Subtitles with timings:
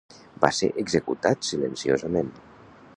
[0.45, 2.35] Va ser executat silenciosament.